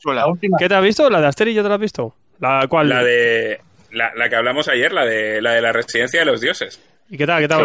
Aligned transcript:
chula. 0.00 0.24
¿Qué 0.58 0.68
te 0.68 0.74
has 0.74 0.82
visto? 0.82 1.08
¿La 1.08 1.20
de 1.20 1.26
Asterix 1.28 1.54
ya 1.56 1.62
te 1.62 1.68
la 1.68 1.74
has 1.76 1.80
visto? 1.80 2.14
¿La 2.40 2.66
cuál? 2.68 2.88
La 2.88 3.02
de. 3.04 3.60
La, 3.92 4.12
la 4.16 4.28
que 4.28 4.36
hablamos 4.36 4.66
ayer, 4.68 4.92
la 4.92 5.04
de, 5.04 5.40
la 5.42 5.52
de 5.52 5.60
la 5.60 5.72
residencia 5.72 6.20
de 6.20 6.26
los 6.26 6.40
dioses. 6.40 6.80
¿Y 7.08 7.16
qué 7.18 7.26
tal? 7.26 7.40
¿Qué 7.42 7.48
tal? 7.48 7.64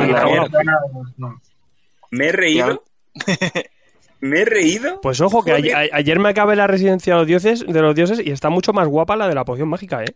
Me 2.11 2.27
he 2.27 2.32
reído. 2.32 2.83
Me 4.21 4.42
he 4.42 4.45
reído. 4.45 5.01
Pues 5.01 5.21
ojo, 5.21 5.43
que 5.43 5.51
ayer 5.92 6.19
me 6.19 6.29
acabé 6.29 6.56
la 6.56 6.66
residencia 6.67 7.13
de 7.13 7.19
los 7.19 7.27
dioses, 7.27 7.66
de 7.67 7.82
los 7.82 7.93
dioses 7.93 8.20
y 8.26 8.32
está 8.32 8.50
mucho 8.50 8.74
más 8.74 8.88
guapa 8.88 9.16
la 9.16 9.28
de 9.28 9.36
la 9.36 9.46
poción 9.46 9.68
mágica, 9.70 10.04
¿eh? 10.04 10.16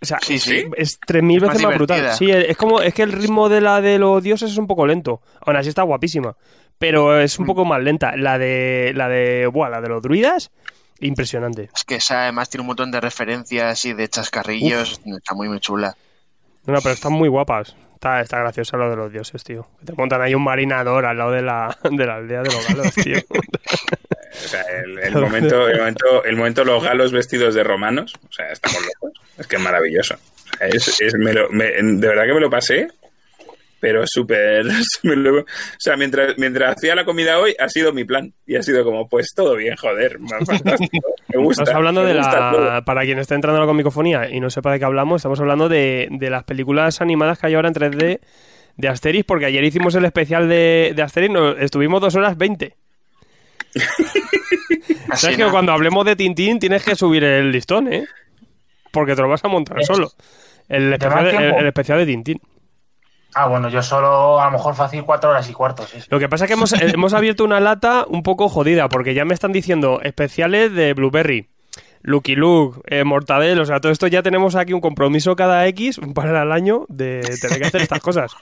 O 0.00 0.06
sea, 0.06 0.18
Sí, 0.20 0.38
sí. 0.38 0.66
es 0.76 1.00
3.000 1.00 1.36
Es 1.36 1.42
veces 1.42 1.54
más 1.62 1.70
más 1.70 1.74
brutal. 1.76 2.12
Sí, 2.12 2.30
es 2.30 2.56
como, 2.56 2.80
es 2.80 2.92
que 2.94 3.02
el 3.02 3.10
ritmo 3.12 3.48
de 3.48 3.60
la 3.62 3.80
de 3.80 3.98
los 3.98 4.22
dioses 4.22 4.52
es 4.52 4.58
un 4.58 4.66
poco 4.66 4.86
lento. 4.86 5.20
Aún 5.40 5.56
así 5.56 5.68
está 5.70 5.82
guapísima. 5.82 6.36
Pero 6.78 7.18
es 7.18 7.38
Mm. 7.38 7.42
un 7.42 7.46
poco 7.46 7.64
más 7.64 7.82
lenta. 7.82 8.14
La 8.16 8.38
de, 8.38 8.92
la 8.94 9.08
de, 9.08 9.46
buah, 9.46 9.70
la 9.70 9.80
de 9.80 9.88
los 9.88 10.02
druidas, 10.02 10.52
impresionante. 11.00 11.70
Es 11.74 11.84
que 11.84 11.96
esa 11.96 12.22
además 12.22 12.48
tiene 12.50 12.62
un 12.62 12.68
montón 12.68 12.90
de 12.90 13.00
referencias 13.00 13.84
y 13.84 13.92
de 13.92 14.08
chascarrillos. 14.08 15.00
Está 15.04 15.34
muy, 15.34 15.48
muy 15.48 15.60
chula. 15.60 15.96
No, 16.66 16.72
no, 16.74 16.80
pero 16.80 16.94
están 16.94 17.12
muy 17.12 17.28
guapas. 17.28 17.76
Está, 17.94 18.20
está 18.20 18.38
graciosa 18.38 18.76
lo 18.76 18.90
de 18.90 18.96
los 18.96 19.12
dioses, 19.12 19.42
tío. 19.44 19.66
Que 19.80 19.86
te 19.86 19.92
montan 19.94 20.20
ahí 20.20 20.34
un 20.34 20.44
marinador 20.44 21.06
al 21.06 21.16
lado 21.18 21.30
de 21.32 21.42
la, 21.42 21.76
de 21.90 22.06
la 22.06 22.16
aldea 22.16 22.42
de 22.42 22.52
los 22.52 22.66
galos, 22.68 22.94
tío. 22.94 23.18
O 24.34 24.48
sea, 24.48 24.62
el, 24.62 24.98
el 24.98 25.14
momento, 25.14 25.68
el, 25.68 25.78
momento, 25.78 26.24
el 26.24 26.36
momento 26.36 26.64
los 26.64 26.82
galos 26.82 27.12
vestidos 27.12 27.54
de 27.54 27.62
romanos. 27.62 28.14
O 28.28 28.32
sea, 28.32 28.50
estamos 28.50 28.80
locos. 28.84 29.12
Es 29.38 29.46
que 29.46 29.54
es 29.56 29.62
maravilloso. 29.62 30.14
O 30.16 30.56
sea, 30.58 30.66
es, 30.66 31.00
es- 31.00 31.14
me 31.14 31.32
lo- 31.32 31.48
me- 31.50 31.70
de 31.70 32.08
verdad 32.08 32.24
que 32.26 32.34
me 32.34 32.40
lo 32.40 32.50
pasé. 32.50 32.88
Pero 33.84 34.02
es 34.02 34.08
súper. 34.10 34.64
O 35.04 35.44
sea, 35.78 35.94
mientras, 35.98 36.38
mientras 36.38 36.76
hacía 36.76 36.94
la 36.94 37.04
comida 37.04 37.38
hoy, 37.38 37.54
ha 37.60 37.68
sido 37.68 37.92
mi 37.92 38.04
plan. 38.04 38.32
Y 38.46 38.56
ha 38.56 38.62
sido 38.62 38.82
como, 38.82 39.06
pues 39.08 39.34
todo 39.34 39.56
bien, 39.56 39.76
joder. 39.76 40.16
fantástico. 40.46 41.14
Me 41.28 41.38
gusta. 41.42 41.64
Estamos 41.64 41.76
hablando 41.78 42.02
me 42.02 42.08
de 42.08 42.16
gusta 42.16 42.50
todo. 42.50 42.64
la. 42.64 42.82
Para 42.86 43.02
quien 43.02 43.18
esté 43.18 43.34
entrando 43.34 43.58
a 43.58 43.64
la 43.64 43.66
comicofonía 43.66 44.30
y 44.30 44.40
no 44.40 44.48
sepa 44.48 44.72
de 44.72 44.78
qué 44.78 44.86
hablamos, 44.86 45.16
estamos 45.20 45.38
hablando 45.40 45.68
de, 45.68 46.08
de 46.10 46.30
las 46.30 46.44
películas 46.44 47.02
animadas 47.02 47.38
que 47.38 47.48
hay 47.48 47.54
ahora 47.54 47.68
en 47.68 47.74
3D 47.74 48.20
de 48.76 48.88
Asterix, 48.88 49.26
porque 49.26 49.44
ayer 49.46 49.62
hicimos 49.64 49.94
el 49.96 50.06
especial 50.06 50.48
de, 50.48 50.94
de 50.96 51.02
Asterix, 51.02 51.30
nos- 51.32 51.58
estuvimos 51.60 52.00
dos 52.00 52.14
horas 52.16 52.38
20. 52.38 52.74
Así 55.10 55.26
¿Sabes 55.26 55.36
que 55.36 55.44
cuando 55.50 55.72
hablemos 55.72 56.04
de 56.06 56.16
Tintín 56.16 56.58
tienes 56.58 56.82
que 56.84 56.96
subir 56.96 57.22
el 57.24 57.52
listón, 57.52 57.92
eh? 57.92 58.06
Porque 58.92 59.14
te 59.14 59.20
lo 59.22 59.28
vas 59.28 59.44
a 59.44 59.48
montar 59.48 59.84
solo. 59.84 60.10
El 60.68 60.92
el 60.94 61.66
especial 61.66 61.98
de 61.98 62.06
Tintín. 62.06 62.40
Ah, 63.34 63.48
bueno, 63.48 63.68
yo 63.68 63.82
solo 63.82 64.40
a 64.40 64.46
lo 64.46 64.52
mejor 64.52 64.74
fácil 64.74 65.04
cuatro 65.04 65.30
horas 65.30 65.48
y 65.50 65.52
cuarto. 65.52 65.84
Sí. 65.84 65.98
Lo 66.08 66.18
que 66.18 66.28
pasa 66.28 66.44
es 66.44 66.48
que 66.48 66.54
hemos, 66.54 66.72
eh, 66.72 66.92
hemos 66.94 67.14
abierto 67.14 67.44
una 67.44 67.60
lata 67.60 68.04
un 68.08 68.22
poco 68.22 68.48
jodida, 68.48 68.88
porque 68.88 69.14
ya 69.14 69.24
me 69.24 69.34
están 69.34 69.52
diciendo 69.52 70.00
especiales 70.02 70.72
de 70.72 70.94
Blueberry, 70.94 71.48
Lucky 72.02 72.36
Luke, 72.36 72.80
eh, 72.86 73.02
Mortadel, 73.02 73.58
o 73.60 73.66
sea, 73.66 73.80
todo 73.80 73.90
esto 73.90 74.06
ya 74.06 74.22
tenemos 74.22 74.54
aquí 74.54 74.72
un 74.72 74.80
compromiso 74.80 75.34
cada 75.34 75.66
X 75.66 76.00
para 76.14 76.42
el 76.42 76.52
año 76.52 76.86
de 76.88 77.22
tener 77.40 77.58
que 77.58 77.66
hacer 77.66 77.82
estas 77.82 78.00
cosas. 78.00 78.36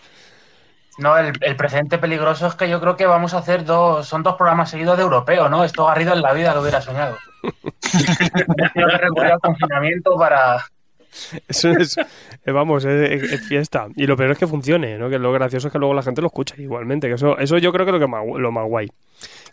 No, 0.98 1.16
el, 1.16 1.32
el 1.40 1.56
precedente 1.56 1.96
peligroso 1.96 2.46
es 2.46 2.54
que 2.54 2.68
yo 2.68 2.78
creo 2.80 2.96
que 2.96 3.06
vamos 3.06 3.32
a 3.32 3.38
hacer 3.38 3.64
dos, 3.64 4.06
son 4.06 4.22
dos 4.22 4.36
programas 4.36 4.68
seguidos 4.68 4.98
de 4.98 5.04
europeo, 5.04 5.48
¿no? 5.48 5.64
Esto 5.64 5.86
Garrido 5.86 6.12
en 6.12 6.20
la 6.20 6.34
vida 6.34 6.54
lo 6.54 6.60
hubiera 6.60 6.82
soñado. 6.82 7.16
Recurrir 8.74 9.32
al 9.32 9.40
confinamiento 9.40 10.16
para. 10.16 10.64
Eso 11.48 11.70
es, 11.70 11.96
eh, 11.98 12.50
vamos, 12.52 12.84
es, 12.84 13.10
es- 13.22 13.32
es 13.32 13.40
fiesta. 13.46 13.88
Y 13.96 14.06
lo 14.06 14.16
peor 14.16 14.30
es 14.32 14.38
que 14.38 14.46
funcione, 14.46 14.96
¿no? 14.98 15.10
Que 15.10 15.18
lo 15.18 15.32
gracioso 15.32 15.68
es 15.68 15.72
que 15.72 15.78
luego 15.78 15.94
la 15.94 16.02
gente 16.02 16.20
lo 16.22 16.28
escucha 16.28 16.54
igualmente, 16.58 17.08
que 17.08 17.14
eso, 17.14 17.38
eso 17.38 17.58
yo 17.58 17.72
creo 17.72 17.84
que 17.84 17.90
es 17.90 17.94
lo, 17.94 18.00
que 18.00 18.06
más, 18.06 18.22
lo 18.26 18.50
más 18.52 18.66
guay. 18.66 18.90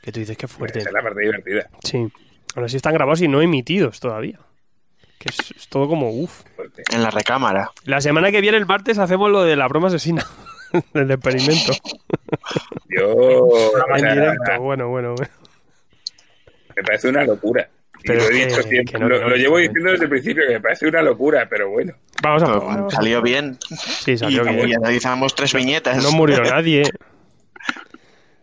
Que 0.01 0.11
tú 0.11 0.19
dices 0.19 0.37
que 0.37 0.47
fuerte. 0.47 0.79
Esa 0.79 0.89
es 0.89 0.93
la 0.93 1.01
parte 1.01 1.21
divertida. 1.21 1.69
Sí. 1.83 1.97
Aún 2.55 2.65
así 2.65 2.77
están 2.77 2.93
grabados 2.93 3.21
y 3.21 3.27
no 3.27 3.41
emitidos 3.41 3.99
todavía. 3.99 4.39
Que 5.19 5.29
es, 5.29 5.51
es 5.51 5.67
todo 5.67 5.87
como 5.89 6.09
uff. 6.11 6.43
En 6.91 7.03
la 7.03 7.11
recámara. 7.11 7.71
La 7.83 7.99
semana 7.99 8.31
que 8.31 8.39
viene, 8.41 8.57
el 8.57 8.65
martes, 8.65 8.97
hacemos 8.97 9.29
lo 9.29 9.43
de 9.43 9.55
la 9.57 9.67
broma 9.67 9.87
asesina. 9.89 10.25
Del 10.93 11.11
experimento. 11.11 11.73
Yo. 12.87 13.49
en 13.97 14.13
directo. 14.13 14.61
Bueno, 14.61 14.87
bueno, 14.89 15.15
bueno. 15.15 15.31
Me 16.75 16.83
parece 16.83 17.09
una 17.09 17.25
locura. 17.25 17.69
Y 18.03 18.07
Pero 18.07 18.19
lo 18.21 18.25
he 18.25 18.29
que- 18.31 18.45
dicho 18.47 18.61
siempre. 18.63 18.85
que 18.93 18.99
no, 18.99 19.09
lo, 19.09 19.15
que 19.17 19.21
no, 19.23 19.29
lo 19.29 19.35
llevo 19.35 19.57
diciendo 19.57 19.91
desde 19.91 20.03
el 20.05 20.09
principio 20.09 20.43
que 20.47 20.53
me 20.53 20.61
parece 20.61 20.87
una 20.87 21.01
locura, 21.01 21.47
pero 21.49 21.69
bueno. 21.69 21.93
Vamos 22.23 22.43
a 22.43 22.45
Pero 22.45 22.65
vamos 22.65 22.93
salió 22.93 23.21
bien. 23.21 23.57
Sí, 23.59 24.11
Y, 24.11 24.17
salió 24.17 24.43
bien. 24.43 24.69
y 24.69 24.73
analizamos 24.73 25.35
tres 25.35 25.53
viñetas. 25.53 26.01
No 26.03 26.11
murió 26.11 26.41
nadie. 26.41 26.83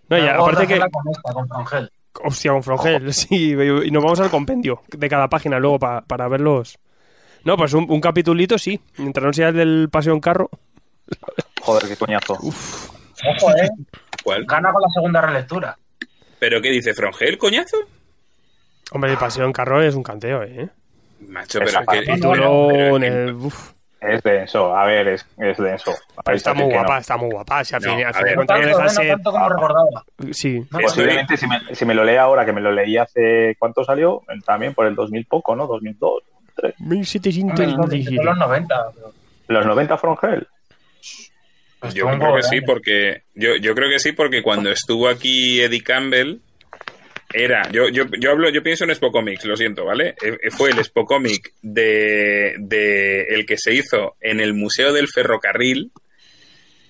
No, 0.09 0.17
y 0.17 0.21
Luego 0.21 0.45
aparte 0.47 0.67
que. 0.69 0.79
con 0.79 1.03
esta, 1.11 1.33
con 1.33 1.49
Frangel. 1.49 1.91
Hostia, 2.23 2.53
con 2.53 2.63
Frongel, 2.63 3.13
sí. 3.13 3.53
Y 3.85 3.91
nos 3.91 4.05
vamos 4.05 4.21
al 4.21 4.31
compendio 4.31 4.83
de 4.89 5.09
cada 5.09 5.29
página 5.29 5.59
luego 5.59 5.81
pa- 5.81 6.03
para 6.03 6.29
verlos. 6.29 6.79
No, 7.45 7.57
pues 7.57 7.73
un, 7.75 7.91
un 7.91 8.01
capitulito 8.01 8.57
sí. 8.57 8.81
Mientras 8.99 9.25
no 9.27 9.33
sea 9.33 9.49
el 9.49 9.57
del 9.57 9.89
paseo 9.91 10.15
en 10.15 10.21
carro. 10.21 10.49
Joder, 11.61 11.89
qué 11.89 11.97
coñazo. 11.97 12.35
Ojo, 12.35 13.51
¿eh? 13.61 13.69
¿Cuál? 14.23 14.45
Gana 14.47 14.71
con 14.73 14.83
la 14.83 14.89
segunda 14.95 15.21
relectura. 15.23 15.77
¿Pero 16.39 16.61
qué 16.63 16.71
dice 16.71 16.95
Frongel, 16.95 17.37
coñazo? 17.37 17.77
Hombre, 18.93 19.11
el 19.13 19.19
paseo 19.19 19.45
en 19.45 19.53
carro 19.53 19.83
es 19.83 19.95
un 19.95 20.03
canteo, 20.03 20.43
¿eh? 20.43 20.69
Macho, 21.29 21.59
pero 21.61 21.71
es 21.81 21.87
que. 22.07 23.07
el. 23.07 23.33
uf. 23.33 23.73
Es 23.99 24.23
denso, 24.23 24.77
a 24.77 24.85
ver, 24.85 25.09
es, 25.09 25.27
es 25.39 25.57
denso. 25.57 25.93
Pero 26.25 26.37
está 26.37 26.53
muy 26.55 26.65
que 26.69 26.75
no. 26.75 26.79
guapa, 26.81 26.99
está 26.99 27.17
muy 27.17 27.31
guapa. 27.31 27.65
Si 27.65 27.75
al 27.75 27.83
No, 27.83 27.97
fin, 27.97 28.05
al 28.05 28.11
a 28.11 28.13
fin 28.13 28.25
de 28.25 28.29
ver. 28.31 28.39
No 28.39 28.47
tanto, 28.47 29.33
como 29.33 29.49
recordaba. 29.49 30.05
Sí. 30.33 30.63
Posiblemente 30.71 31.37
si 31.37 31.47
me, 31.49 31.61
si 31.75 31.85
me 31.87 31.95
lo 31.95 32.05
lee 32.05 32.17
ahora, 32.17 32.45
que 32.45 32.53
me 32.53 32.61
lo 32.61 32.71
leí 32.71 32.99
hace... 32.99 33.57
¿Cuánto 33.59 33.83
salió? 33.85 34.23
También 34.45 34.75
por 34.75 34.87
el 34.87 34.95
2000 34.95 35.25
poco, 35.27 35.57
¿no? 35.57 35.67
2002. 35.67 36.23
Hombre, 36.59 36.75
son 36.77 36.89
1777. 36.89 38.17
de 38.17 38.25
los 38.25 38.37
90. 38.39 38.85
pero- 38.95 39.13
¿Los 39.49 39.67
90 39.67 39.99
Frongel? 39.99 40.47
pues 41.81 41.95
Yo 41.95 42.07
creo 42.07 42.37
que 42.37 42.43
sí, 42.43 42.61
porque. 42.61 43.23
Yo, 43.35 43.57
yo 43.57 43.75
creo 43.75 43.89
que 43.89 43.99
sí, 43.99 44.13
porque 44.13 44.43
cuando 44.43 44.71
estuvo 44.71 45.09
aquí 45.09 45.61
Eddie 45.61 45.83
Campbell. 45.83 46.41
Era, 47.39 47.69
yo, 47.71 47.89
yo, 47.91 48.05
yo 48.19 48.31
hablo, 48.31 48.49
yo 48.49 48.63
pienso 48.63 48.85
en 48.85 48.91
Expo 48.91 49.13
Comics, 49.13 49.45
lo 49.45 49.57
siento, 49.59 49.85
¿vale? 49.85 50.15
Eh, 50.23 50.39
eh, 50.43 50.51
Fue 50.51 50.71
el 50.71 50.79
Expo 50.79 51.05
Comic 51.05 51.53
de, 51.61 52.55
de 52.59 53.25
el 53.25 53.45
que 53.45 53.59
se 53.59 53.75
hizo 53.75 54.17
en 54.23 54.41
el 54.41 54.55
Museo 54.55 54.91
del 54.95 55.07
Ferrocarril 55.09 55.91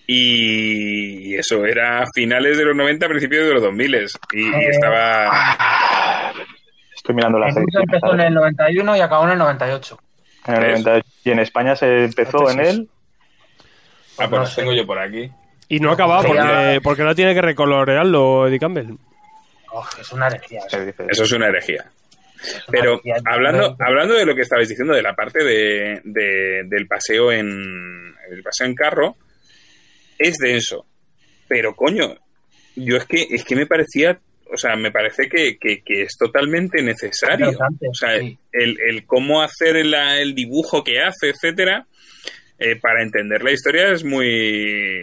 y 0.06 1.34
eso 1.34 1.64
era 1.64 2.04
finales 2.14 2.56
de 2.58 2.64
los 2.64 2.76
90, 2.76 3.08
principios 3.08 3.46
de 3.48 3.54
los 3.54 3.62
2000 3.62 3.94
y, 3.94 4.40
y 4.40 4.46
Eh, 4.54 4.68
estaba 4.70 6.32
Estoy 6.94 7.14
mirando 7.16 7.38
la 7.38 7.48
El 7.48 7.54
serie. 7.54 7.68
empezó 7.82 8.14
en 8.14 8.20
el 8.20 8.34
91 8.34 8.96
y 8.96 9.00
acabó 9.00 9.24
en 9.24 9.30
el 9.32 9.38
98. 9.38 9.98
En 10.46 10.54
el 10.54 10.60
90 10.84 11.00
y 11.24 11.30
en 11.30 11.38
España 11.40 11.74
se 11.74 12.04
empezó 12.04 12.48
en 12.50 12.60
él. 12.60 12.88
Ah, 14.18 14.28
pues 14.28 14.42
lo 14.48 14.54
tengo 14.54 14.72
yo 14.72 14.86
por 14.86 14.98
aquí. 15.00 15.28
Y 15.68 15.80
no 15.80 15.90
ha 15.90 15.94
acabado 15.94 16.22
porque, 16.28 16.80
porque 16.84 17.02
no 17.02 17.14
tiene 17.16 17.34
que 17.34 17.42
recolorearlo 17.42 18.46
Eddie 18.46 18.60
Campbell. 18.60 18.92
Oh, 19.78 19.86
es 20.00 20.10
una 20.12 20.28
herejía. 20.28 20.60
eso. 20.66 20.84
dice. 20.84 21.04
Eso 21.08 21.24
es 21.24 21.32
una 21.32 21.48
herejía. 21.48 21.84
Pero 22.70 23.00
hablando, 23.24 23.76
hablando 23.80 24.14
de 24.14 24.24
lo 24.26 24.34
que 24.34 24.42
estabais 24.42 24.68
diciendo, 24.68 24.94
de 24.94 25.02
la 25.02 25.14
parte 25.14 25.42
de, 25.42 26.00
de- 26.04 26.62
del 26.66 26.86
paseo 26.86 27.32
en 27.32 28.14
el 28.30 28.42
paseo 28.42 28.66
en 28.66 28.74
carro, 28.74 29.16
es 30.18 30.36
denso. 30.38 30.86
Pero 31.48 31.74
coño, 31.74 32.16
yo 32.74 32.96
es 32.96 33.04
que 33.06 33.26
es 33.30 33.44
que 33.44 33.56
me 33.56 33.66
parecía, 33.66 34.18
o 34.52 34.56
sea, 34.56 34.76
me 34.76 34.90
parece 34.92 35.28
que, 35.28 35.56
que- 35.58 35.82
que 35.82 36.02
es 36.02 36.16
totalmente 36.18 36.82
necesario. 36.82 37.50
O 37.50 37.94
sea, 37.94 38.18
sí. 38.18 38.38
el, 38.52 38.78
el 38.80 39.06
cómo 39.06 39.42
hacer 39.42 39.76
el, 39.76 39.92
el 39.94 40.34
dibujo 40.34 40.84
que 40.84 41.00
hace, 41.00 41.30
etcétera, 41.30 41.86
eh, 42.58 42.76
para 42.80 43.02
entender 43.02 43.42
la 43.42 43.50
historia 43.50 43.88
es 43.92 44.02
muy 44.04 44.26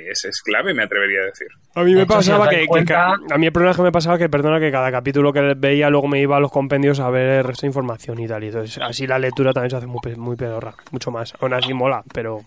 es, 0.10 0.26
es 0.26 0.42
clave, 0.42 0.74
me 0.74 0.84
atrevería 0.84 1.22
a 1.22 1.26
decir. 1.26 1.48
A 1.76 1.84
mí 1.84 1.94
me 1.94 2.06
pasaba 2.06 2.50
que, 2.50 2.66
que 2.68 2.94
a 2.94 3.38
mí 3.38 3.46
el 3.46 3.52
problema 3.52 3.72
es 3.72 3.78
que 3.78 3.84
me 3.84 3.92
pasaba 3.92 4.18
que, 4.18 4.30
perdona, 4.30 4.60
que 4.60 4.72
cada 4.72 4.92
capítulo 4.92 5.32
que 5.34 5.54
veía 5.56 5.90
luego 5.90 6.08
me 6.08 6.20
iba 6.20 6.38
a 6.38 6.40
los 6.40 6.52
compendios 6.52 7.00
a 7.00 7.10
ver 7.10 7.30
el 7.40 7.44
resto 7.44 7.62
de 7.62 7.68
información 7.68 8.20
y 8.20 8.28
tal. 8.28 8.44
Y 8.44 8.48
entonces 8.48 8.80
así 8.84 9.06
la 9.08 9.20
lectura 9.20 9.54
también 9.54 9.70
se 9.72 9.78
hace 9.78 9.88
muy, 9.88 10.00
pe- 10.02 10.16
muy 10.16 10.36
pedorra, 10.36 10.74
mucho 10.92 11.12
más. 11.12 11.34
Aún 11.40 11.54
así 11.54 11.74
mola, 11.74 12.04
pero 12.14 12.42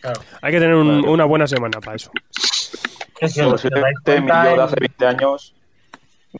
Claro. 0.00 0.20
hay 0.40 0.52
que 0.52 0.60
tener 0.60 0.74
un- 0.74 1.06
una 1.08 1.24
buena 1.24 1.46
semana 1.46 1.80
para 1.80 1.96
eso. 1.96 2.10
Es 3.20 3.34
cierto, 3.34 3.56
si 3.58 3.68
yo 3.70 3.76
de 3.76 4.62
hace 4.62 4.76
20 4.80 5.06
años 5.06 5.54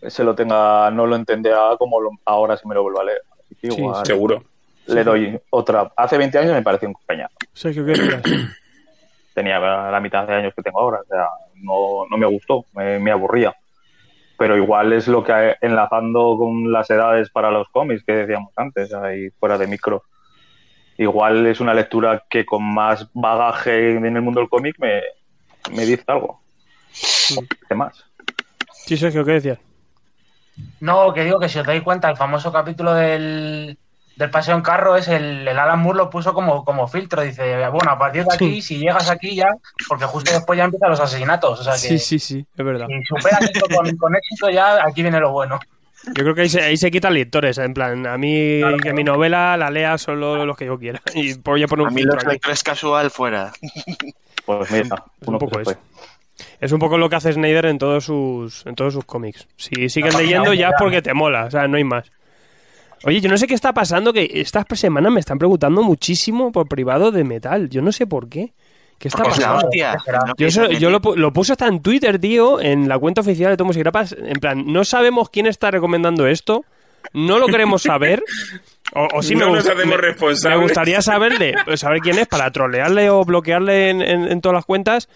se 0.09 0.25
lo 0.25 0.35
tenga, 0.35 0.91
no 0.91 1.07
lo 1.07 1.17
entenderá 1.17 1.77
como 1.79 2.01
lo- 2.01 2.11
ahora 2.25 2.57
si 2.57 2.67
me 2.67 2.75
lo 2.75 2.83
vuelvo 2.83 3.01
a 3.01 3.05
leer. 3.05 3.21
Que 3.61 3.71
Sí, 3.71 3.81
igual 3.81 4.03
Le 4.95 5.05
doy 5.05 5.41
otra. 5.51 5.93
Hace 5.97 6.19
20 6.19 6.39
años 6.39 6.53
me 6.53 6.63
pareció 6.63 6.89
un 6.89 6.95
coñazo. 7.07 7.35
Sergio, 7.53 7.85
¿qué 7.85 7.93
dirías? 7.93 8.23
tenía 9.35 9.59
la 9.59 10.01
mitad 10.01 10.27
de 10.27 10.35
años 10.35 10.53
que 10.55 10.63
tengo 10.63 10.81
ahora, 10.81 11.01
o 11.01 11.05
sea, 11.07 11.27
no, 11.57 12.07
no 12.11 12.17
me 12.17 12.27
gustó, 12.27 12.67
me, 12.75 12.99
me 12.99 13.11
aburría. 13.11 13.55
Pero 14.39 14.57
igual 14.57 14.93
es 14.93 15.09
lo 15.09 15.23
que 15.23 15.57
enlazando 15.61 16.37
con 16.37 16.73
las 16.73 16.91
edades 16.91 17.31
para 17.31 17.51
los 17.51 17.69
cómics 17.69 18.03
que 18.05 18.13
decíamos 18.13 18.53
antes, 18.57 18.93
ahí 18.93 19.31
fuera 19.39 19.59
de 19.59 19.67
micro. 19.67 20.03
Igual 20.99 21.47
es 21.47 21.61
una 21.61 21.75
lectura 21.75 22.25
que 22.29 22.45
con 22.45 22.63
más 22.63 23.09
bagaje 23.15 23.93
en 23.97 24.05
el 24.05 24.23
mundo 24.23 24.41
del 24.41 24.49
cómic 24.49 24.77
me, 24.79 25.01
me 25.75 25.85
dice 25.87 26.05
algo. 26.07 26.41
Dice 26.91 27.75
más. 27.75 28.05
Sí, 28.73 28.97
Sergio, 28.97 29.25
¿qué 29.25 29.33
decías? 29.33 29.59
No, 30.81 31.13
que 31.15 31.25
digo 31.25 31.39
que 31.39 31.49
si 31.49 31.59
os 31.59 31.67
dais 31.67 31.83
cuenta, 31.83 32.11
el 32.11 32.17
famoso 32.17 32.53
capítulo 32.53 32.93
del, 32.95 33.79
del 34.17 34.31
paseo 34.31 34.55
en 34.55 34.63
carro 34.63 34.97
es 34.97 35.09
el, 35.09 35.47
el 35.49 35.59
Alan 35.59 35.81
Moore 35.81 35.97
lo 35.99 36.11
puso 36.11 36.33
como, 36.35 36.65
como 36.65 36.87
filtro. 36.89 37.23
Dice, 37.23 37.57
bueno, 37.69 37.91
a 37.93 37.99
partir 37.99 38.25
de 38.25 38.35
aquí, 38.35 38.61
si 38.63 38.79
llegas 38.79 39.09
aquí 39.11 39.35
ya, 39.35 39.49
porque 39.89 40.05
justo 40.05 40.33
después 40.33 40.57
ya 40.57 40.65
empiezan 40.65 40.91
los 40.91 41.01
asesinatos. 41.01 41.61
O 41.61 41.63
sea 41.65 41.73
que 41.75 41.79
Sí, 41.79 41.99
sí, 41.99 42.19
sí, 42.19 42.47
es 42.57 42.65
verdad. 42.65 42.87
si 42.89 43.03
superas 43.05 43.43
esto 43.43 43.67
con, 43.75 43.97
con 43.97 44.15
éxito, 44.17 44.51
ya 44.51 44.85
aquí 44.87 45.03
viene 45.03 45.19
lo 45.21 45.33
bueno. 45.33 45.59
Yo 46.05 46.25
creo 46.25 46.35
que 46.35 46.41
ahí 46.43 46.49
se, 46.49 46.61
ahí 46.61 46.77
se 46.77 46.91
quitan 46.91 47.15
lectores, 47.15 47.59
en 47.59 47.75
plan, 47.75 48.07
a 48.09 48.19
mí 48.19 48.59
Claro, 48.61 48.77
que 48.77 48.83
claro. 48.83 48.97
mi 48.97 49.05
novela 49.05 49.57
la 49.57 49.71
lea 49.71 49.97
solo 49.99 50.45
los 50.45 50.57
que 50.57 50.67
yo 50.67 50.77
quiera. 50.79 51.01
Y 51.15 51.35
voy 51.35 51.63
a 51.63 51.69
poner 51.69 51.87
A 51.87 51.89
un 51.91 51.95
mí 51.95 52.01
filtro 52.01 52.17
los 52.17 52.25
aquí. 52.25 52.33
lectores 52.33 52.63
casual 52.65 53.11
fuera. 53.11 53.53
Pues 54.45 54.71
mira, 54.73 55.05
Es 55.21 55.29
un 55.29 55.39
poco 55.39 55.61
eso. 55.61 55.75
Es 56.61 56.73
un 56.73 56.79
poco 56.81 56.99
lo 56.99 57.09
que 57.09 57.17
hace 57.17 57.33
Snyder 57.33 57.67
en 57.67 57.79
todos 57.79 58.05
sus, 58.05 58.67
en 58.67 58.75
todos 58.75 58.95
sus 58.95 59.05
cómics. 59.05 59.47
Si 59.57 59.89
sigues 59.89 60.17
leyendo 60.17 60.53
ya 60.53 60.69
es 60.71 60.75
porque 60.79 61.03
te 61.03 61.15
mola, 61.15 61.45
o 61.45 61.51
sea, 61.51 61.69
no 61.69 61.77
hay 61.77 61.85
más. 61.85 62.11
Oye, 63.05 63.21
yo 63.21 63.29
no 63.29 63.37
sé 63.37 63.47
qué 63.47 63.55
está 63.55 63.73
pasando, 63.73 64.13
que 64.13 64.29
estas 64.35 64.65
semanas 64.79 65.13
me 65.13 65.21
están 65.21 65.39
preguntando 65.39 65.83
muchísimo 65.83 66.53
por 66.53 66.69
privado 66.69 67.11
de 67.11 67.25
metal. 67.25 67.69
Yo 67.69 67.83
no 67.83 67.93
sé 67.93 68.07
por 68.07 68.29
qué. 68.29 68.53
¿Qué 68.99 69.09
está 69.09 69.25
pasando? 69.31 69.69
Yo, 70.39 70.47
eso- 70.47 70.71
yo 70.71 70.91
lo, 70.91 71.01
lo 71.17 71.33
puse 71.33 71.53
hasta 71.53 71.67
en 71.67 71.81
Twitter, 71.83 72.21
tío, 72.21 72.61
en 72.61 72.89
la 72.89 72.99
cuenta 72.99 73.21
oficial 73.23 73.51
de 73.51 73.57
Tomos 73.57 73.77
y 73.77 73.81
Grapas. 73.81 74.15
En 74.17 74.39
plan, 74.39 74.65
no 74.67 74.85
sabemos 74.85 75.29
quién 75.31 75.47
está 75.47 75.73
recomendando 75.73 76.27
esto, 76.29 76.65
no 77.13 77.39
lo 77.41 77.47
queremos 77.47 77.83
saber. 77.83 78.23
O, 78.95 79.09
o 79.15 79.23
sí 79.23 79.35
No 79.35 79.49
me, 79.51 79.57
nos 79.57 79.67
hacemos 79.69 79.97
responsables. 79.97 80.57
me 80.59 80.63
gustaría 80.65 81.03
saberle, 81.03 81.55
saber 81.77 82.01
quién 82.01 82.19
es 82.19 82.29
para 82.29 82.51
trolearle 82.53 83.11
o 83.11 83.25
bloquearle 83.25 83.91
en, 83.91 84.03
en- 84.03 84.31
en 84.31 84.41
todas 84.41 84.55
las 84.55 84.65
cuentas. 84.67 85.09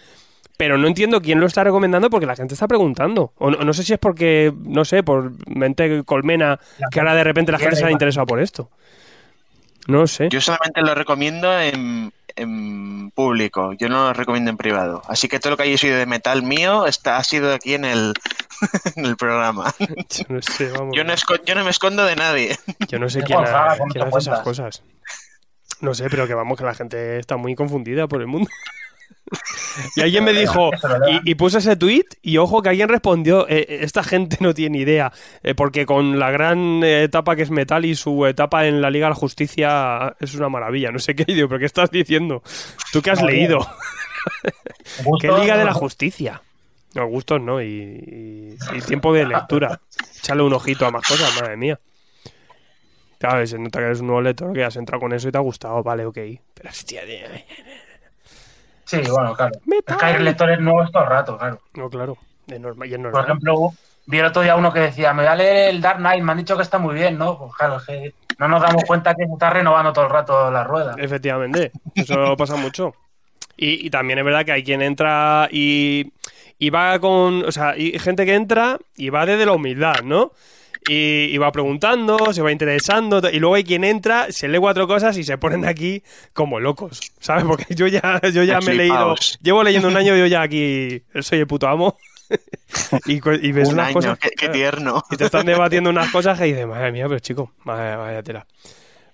Pero 0.57 0.77
no 0.77 0.87
entiendo 0.87 1.21
quién 1.21 1.39
lo 1.39 1.45
está 1.45 1.63
recomendando 1.63 2.09
porque 2.09 2.25
la 2.25 2.35
gente 2.35 2.55
está 2.55 2.67
preguntando. 2.67 3.31
O 3.37 3.51
no, 3.51 3.57
no 3.63 3.73
sé 3.73 3.83
si 3.83 3.93
es 3.93 3.99
porque, 3.99 4.51
no 4.63 4.83
sé, 4.85 5.03
por 5.03 5.31
mente 5.47 6.03
colmena, 6.03 6.59
que 6.91 6.99
ahora 6.99 7.13
de 7.13 7.23
repente 7.23 7.51
la 7.51 7.59
gente 7.59 7.75
se 7.75 7.85
ha 7.85 7.91
interesado 7.91 8.25
por 8.25 8.39
esto. 8.39 8.69
No 9.87 9.99
lo 9.99 10.07
sé. 10.07 10.27
Yo 10.29 10.41
solamente 10.41 10.81
lo 10.81 10.93
recomiendo 10.95 11.57
en, 11.61 12.11
en 12.35 13.11
público, 13.11 13.71
yo 13.73 13.87
no 13.87 14.07
lo 14.07 14.13
recomiendo 14.13 14.49
en 14.51 14.57
privado. 14.57 15.01
Así 15.07 15.27
que 15.29 15.39
todo 15.39 15.51
lo 15.51 15.57
que 15.57 15.63
haya 15.63 15.77
sido 15.77 15.95
de 15.97 16.05
metal 16.07 16.41
mío 16.43 16.85
está, 16.87 17.17
ha 17.17 17.23
sido 17.23 17.53
aquí 17.53 17.75
en 17.75 17.85
el, 17.85 18.13
en 18.95 19.05
el 19.05 19.15
programa. 19.15 19.73
Yo 19.79 20.25
no 20.27 20.41
sé, 20.41 20.71
vamos. 20.71 20.93
Yo 20.95 21.03
no, 21.03 21.13
esco- 21.13 21.39
yo 21.45 21.55
no 21.55 21.63
me 21.63 21.69
escondo 21.69 22.03
de 22.03 22.15
nadie. 22.15 22.57
Yo 22.89 22.99
no 22.99 23.09
sé 23.09 23.21
quién, 23.21 23.39
gozada, 23.39 23.73
ha- 23.73 23.77
¿cómo 23.77 23.91
quién 23.93 24.03
hace 24.07 24.17
esas 24.17 24.39
cosas. 24.41 24.83
No 25.81 25.93
sé, 25.93 26.09
pero 26.09 26.27
que 26.27 26.33
vamos, 26.33 26.57
que 26.57 26.65
la 26.65 26.73
gente 26.73 27.19
está 27.19 27.37
muy 27.37 27.53
confundida 27.55 28.07
por 28.07 28.19
el 28.21 28.27
mundo. 28.27 28.49
Y 29.95 30.01
alguien 30.01 30.23
me 30.23 30.33
dijo, 30.33 30.71
y, 31.25 31.31
y 31.31 31.35
puse 31.35 31.57
ese 31.59 31.75
tweet, 31.75 32.05
y 32.21 32.37
ojo 32.37 32.61
que 32.61 32.69
alguien 32.69 32.89
respondió, 32.89 33.47
eh, 33.47 33.65
eh, 33.67 33.79
esta 33.81 34.03
gente 34.03 34.37
no 34.39 34.53
tiene 34.53 34.79
idea, 34.79 35.11
eh, 35.43 35.53
porque 35.55 35.85
con 35.85 36.17
la 36.19 36.31
gran 36.31 36.83
eh, 36.83 37.03
etapa 37.03 37.35
que 37.35 37.43
es 37.43 37.51
Metal 37.51 37.83
y 37.85 37.95
su 37.95 38.25
etapa 38.25 38.67
en 38.67 38.81
la 38.81 38.89
Liga 38.89 39.07
de 39.07 39.11
la 39.11 39.15
Justicia 39.15 40.15
es 40.19 40.35
una 40.35 40.49
maravilla. 40.49 40.91
No 40.91 40.99
sé 40.99 41.15
qué, 41.15 41.25
digo, 41.25 41.47
pero 41.47 41.59
¿qué 41.59 41.65
estás 41.65 41.91
diciendo? 41.91 42.41
¿Tú 42.91 43.01
qué 43.01 43.11
has 43.11 43.21
No, 43.21 43.27
leído? 43.27 43.59
¿Qué 45.21 45.31
Liga 45.31 45.57
de 45.57 45.65
la. 45.65 45.73
Justicia? 45.73 46.41
No, 46.95 47.05
gustos 47.07 47.41
no, 47.41 47.61
y, 47.61 47.65
y- 47.67 48.77
y 48.77 48.81
tiempo 48.81 49.13
de 49.13 49.25
lectura. 49.25 49.79
Échale 50.17 50.41
un 50.41 50.53
ojito 50.53 50.85
a 50.85 50.91
más 50.91 51.03
cosas, 51.05 51.35
madre 51.41 51.55
mía. 51.57 51.79
Claro, 53.19 53.45
se 53.45 53.57
nota 53.57 53.79
que 53.79 53.85
eres 53.85 53.99
un 53.99 54.07
nuevo 54.07 54.21
lector, 54.21 54.53
que 54.53 54.63
has 54.63 54.75
entrado 54.75 55.01
con 55.01 55.13
eso 55.13 55.27
y 55.27 55.31
te 55.31 55.37
ha 55.37 55.41
gustado, 55.41 55.81
vale, 55.83 56.05
ok. 56.05 56.17
Pero 56.53 56.69
hostia, 56.69 57.01
tío, 57.05 57.27
Sí, 58.87 59.01
bueno, 59.11 59.35
claro. 59.35 59.51
Metal. 59.65 59.95
Es 59.95 60.01
que 60.01 60.05
hay 60.05 60.23
lectores 60.23 60.59
nuevos 60.59 60.91
todo 60.91 61.03
el 61.03 61.09
rato, 61.09 61.37
claro. 61.37 61.61
No, 61.75 61.89
claro, 61.89 62.17
es 62.47 62.59
normal, 62.59 62.89
y 62.89 62.93
es 62.93 62.99
Por 62.99 63.23
ejemplo, 63.23 63.73
vi 64.05 64.19
el 64.19 64.25
otro 64.25 64.41
día 64.41 64.55
uno 64.55 64.71
que 64.71 64.79
decía, 64.79 65.13
me 65.13 65.23
voy 65.23 65.31
a 65.31 65.35
leer 65.35 65.69
el 65.75 65.81
Dark 65.81 65.97
Knight, 65.97 66.23
me 66.23 66.31
han 66.31 66.37
dicho 66.37 66.55
que 66.55 66.63
está 66.63 66.79
muy 66.79 66.95
bien, 66.95 67.17
¿no? 67.17 67.37
Pues 67.37 67.53
claro, 67.53 67.77
es 67.77 67.83
que 67.83 68.13
no 68.39 68.47
nos 68.47 68.61
damos 68.61 68.85
cuenta 68.85 69.13
que 69.13 69.25
se 69.25 69.33
está 69.33 69.49
renovando 69.49 69.91
todo 69.91 70.05
el 70.05 70.11
rato 70.11 70.49
la 70.49 70.63
rueda. 70.63 70.95
Efectivamente, 70.97 71.71
eso 71.95 72.37
pasa 72.37 72.55
mucho. 72.55 72.93
Y, 73.57 73.85
y 73.85 73.89
también 73.89 74.19
es 74.19 74.25
verdad 74.25 74.45
que 74.45 74.53
hay 74.53 74.63
quien 74.63 74.81
entra 74.81 75.49
y, 75.51 76.13
y 76.57 76.69
va 76.69 76.97
con. 76.99 77.43
O 77.43 77.51
sea, 77.51 77.71
hay 77.71 77.99
gente 77.99 78.25
que 78.25 78.35
entra 78.35 78.77
y 78.95 79.09
va 79.09 79.25
desde 79.25 79.45
la 79.45 79.53
humildad, 79.53 80.01
¿no? 80.03 80.31
Y, 80.89 81.25
y 81.31 81.37
va 81.37 81.51
preguntando, 81.51 82.33
se 82.33 82.41
va 82.41 82.51
interesando, 82.51 83.21
y 83.31 83.39
luego 83.39 83.55
hay 83.55 83.63
quien 83.63 83.83
entra, 83.83 84.31
se 84.31 84.47
lee 84.47 84.59
cuatro 84.59 84.87
cosas 84.87 85.17
y 85.17 85.23
se 85.23 85.37
ponen 85.37 85.65
aquí 85.65 86.03
como 86.33 86.59
locos, 86.59 86.99
¿sabes? 87.19 87.43
Porque 87.45 87.73
yo 87.75 87.87
ya, 87.87 88.21
yo 88.33 88.43
ya 88.43 88.59
me 88.59 88.71
he 88.71 88.75
leído, 88.75 89.15
llevo 89.41 89.63
leyendo 89.63 89.87
un 89.87 89.97
año, 89.97 90.15
yo 90.15 90.25
ya 90.27 90.41
aquí 90.41 91.01
soy 91.21 91.39
el 91.39 91.47
puto 91.47 91.67
amo. 91.67 91.97
y, 93.05 93.13
y 93.15 93.51
ves 93.53 93.69
Un 93.69 93.75
unas 93.75 93.87
año, 93.87 93.93
cosas. 93.93 94.19
qué, 94.19 94.29
qué 94.37 94.49
tierno. 94.49 95.03
Y 95.09 95.15
te 95.17 95.25
están 95.25 95.45
debatiendo 95.45 95.89
unas 95.89 96.11
cosas 96.13 96.37
que 96.37 96.45
dices, 96.45 96.67
madre 96.67 96.91
mía, 96.91 97.05
pero 97.07 97.19
chico, 97.19 97.53
madre, 97.63 97.95
vaya 97.95 98.21
tela. 98.23 98.45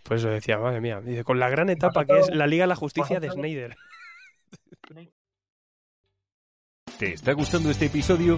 Pues 0.04 0.21
eso 0.21 0.30
decía, 0.30 0.57
madre 0.57 0.81
mía. 0.81 1.00
Dice, 1.00 1.24
con 1.24 1.39
la 1.39 1.50
gran 1.50 1.69
etapa 1.69 2.06
que 2.06 2.19
es 2.19 2.30
la 2.30 2.45
Liga 2.48 2.63
de 2.63 2.68
la 2.69 2.75
Justicia 2.75 3.19
de 3.19 3.30
Snyder. 3.31 3.75
¿Te 7.00 7.13
está 7.13 7.33
gustando 7.33 7.69
este 7.71 7.86
episodio? 7.86 8.38